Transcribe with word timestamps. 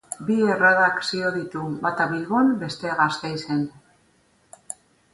Bi 0.27 0.35
erredakzio 0.53 1.33
ditu, 1.35 1.61
bata 1.85 2.09
Bilbon, 2.15 2.51
bestea 2.65 2.99
Gasteizen. 3.05 3.65